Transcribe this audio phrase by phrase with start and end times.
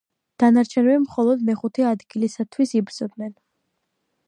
[0.43, 3.33] დანარჩენები მხოლოდ მეხუთე ადგილისათვის იბრძოდნენ.